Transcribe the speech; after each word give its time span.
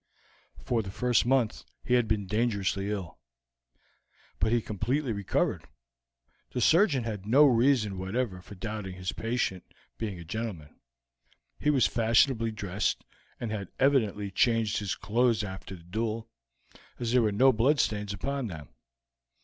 "For 0.63 0.81
the 0.81 0.89
first 0.89 1.27
month 1.27 1.63
he 1.83 1.93
had 1.93 2.07
been 2.07 2.25
dangerously 2.25 2.89
ill, 2.89 3.19
but 4.39 4.51
he 4.51 4.59
completely 4.59 5.11
recovered. 5.13 5.67
The 6.53 6.59
surgeon 6.59 7.03
had 7.03 7.27
no 7.27 7.45
reason 7.45 7.99
whatever 7.99 8.41
for 8.41 8.55
doubting 8.55 8.95
his 8.95 9.11
patient 9.11 9.63
being 9.99 10.17
a 10.17 10.23
gentleman; 10.23 10.79
he 11.59 11.69
was 11.69 11.85
fashionably 11.85 12.49
dressed, 12.49 13.05
and 13.39 13.51
had 13.51 13.69
evidently 13.79 14.31
changed 14.31 14.79
his 14.79 14.95
clothes 14.95 15.43
after 15.43 15.75
the 15.75 15.83
duel, 15.83 16.27
as 16.97 17.11
there 17.11 17.21
were 17.21 17.31
no 17.31 17.53
bloodstains 17.53 18.11
upon 18.11 18.47
them. 18.47 18.69